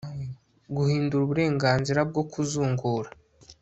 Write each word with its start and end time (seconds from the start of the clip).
guhindura 0.75 1.21
uburenganzira 1.23 1.99
bwo 2.09 2.23
kuzungura 2.31 3.09